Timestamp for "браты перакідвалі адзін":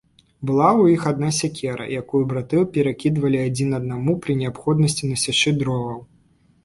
2.33-3.77